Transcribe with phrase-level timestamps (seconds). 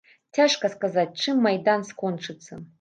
[0.37, 2.63] Цяжка сказаць, чым майдан скончыцца.